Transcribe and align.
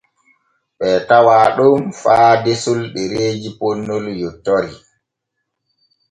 Ɓee 0.77 0.97
tawaa 1.07 1.47
ɗon 1.57 1.81
faa 2.01 2.31
desol 2.43 2.79
ɗereeji 2.93 3.49
ponnol 3.59 4.05
yontori. 4.21 4.73